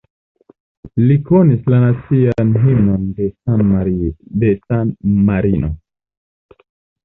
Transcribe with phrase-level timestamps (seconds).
[1.09, 3.29] Li komponis la nacian himnon de
[4.67, 4.97] San
[5.29, 5.75] Marino.